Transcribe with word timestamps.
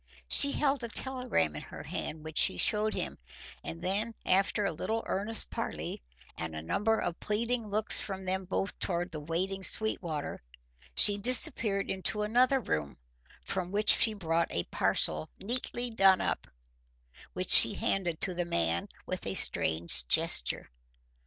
She 0.27 0.53
held 0.53 0.83
a 0.83 0.89
telegram 0.89 1.55
in 1.55 1.61
her 1.61 1.83
hand 1.83 2.23
which 2.23 2.39
she 2.39 2.57
showed 2.57 2.95
him, 2.95 3.19
and 3.63 3.83
then 3.83 4.15
after 4.25 4.65
a 4.65 4.71
little 4.71 5.03
earnest 5.05 5.51
parley 5.51 6.01
and 6.35 6.55
a 6.55 6.61
number 6.63 6.97
of 6.99 7.19
pleading 7.19 7.67
looks 7.69 8.01
from 8.01 8.25
them 8.25 8.45
both 8.45 8.79
toward 8.79 9.11
the 9.11 9.19
waiting 9.19 9.61
Sweetwater, 9.61 10.41
she 10.95 11.19
disappeared 11.19 11.91
into 11.91 12.23
another 12.23 12.59
room, 12.59 12.97
from 13.43 13.71
which 13.71 13.91
she 13.93 14.15
brought 14.15 14.47
a 14.51 14.63
parcel 14.63 15.29
neatly 15.39 15.91
done 15.91 16.19
up, 16.19 16.47
which 17.33 17.51
she 17.51 17.75
handed 17.75 18.19
to 18.21 18.33
the 18.33 18.43
man 18.45 18.89
with 19.05 19.27
a 19.27 19.35
strange 19.35 20.07
gesture. 20.07 20.71